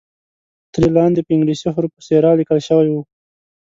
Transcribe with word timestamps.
ترې 0.73 0.87
لاندې 0.97 1.21
په 1.25 1.31
انګلیسي 1.35 1.67
حروفو 1.75 2.05
سیرا 2.07 2.31
لیکل 2.39 2.59
شوی 2.67 2.89
وو. 2.91 3.01